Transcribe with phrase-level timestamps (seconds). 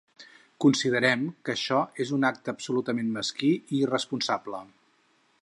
[0.63, 4.65] Considerem que això és un acte absolutament mesquí i irresponsable.